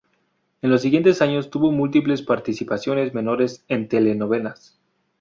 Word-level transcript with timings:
En 0.63 0.71
los 0.71 0.81
siguientes 0.81 1.21
años 1.21 1.51
tuvo 1.51 1.71
múltiples 1.71 2.23
participaciones 2.23 3.13
menores 3.13 3.63
en 3.67 3.87
telenovelas. 3.87 4.75